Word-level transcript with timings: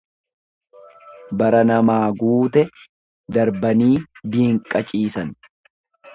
Bara 1.41 1.59
namaa 1.73 1.99
guute 2.23 2.65
darbanii 3.37 3.93
diinqa 4.37 4.85
ciisan. 4.91 5.33